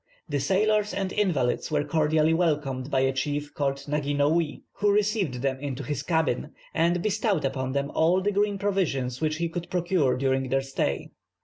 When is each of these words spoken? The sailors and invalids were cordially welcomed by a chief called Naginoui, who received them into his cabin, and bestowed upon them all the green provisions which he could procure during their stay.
The 0.27 0.39
sailors 0.39 0.95
and 0.95 1.13
invalids 1.13 1.69
were 1.69 1.83
cordially 1.83 2.33
welcomed 2.33 2.89
by 2.89 3.01
a 3.01 3.13
chief 3.13 3.53
called 3.53 3.75
Naginoui, 3.87 4.63
who 4.77 4.91
received 4.91 5.43
them 5.43 5.59
into 5.59 5.83
his 5.83 6.01
cabin, 6.01 6.55
and 6.73 7.03
bestowed 7.03 7.45
upon 7.45 7.73
them 7.73 7.91
all 7.93 8.19
the 8.19 8.31
green 8.31 8.57
provisions 8.57 9.21
which 9.21 9.35
he 9.35 9.47
could 9.47 9.69
procure 9.69 10.17
during 10.17 10.49
their 10.49 10.63
stay. 10.63 11.11